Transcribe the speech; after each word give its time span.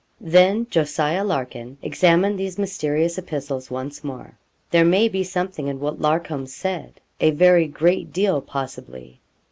Then 0.19 0.65
Jos. 0.71 0.97
Larkin 0.97 1.77
examined 1.83 2.39
these 2.39 2.57
mysterious 2.57 3.19
epistles 3.19 3.69
once 3.69 4.03
more. 4.03 4.35
'There 4.71 4.83
may 4.85 5.07
be 5.07 5.23
something 5.23 5.67
in 5.67 5.79
what 5.79 6.01
Larcom 6.01 6.47
said 6.47 6.99
a 7.19 7.29
very 7.29 7.67
great 7.67 8.11
deal, 8.11 8.41
possibly. 8.41 9.19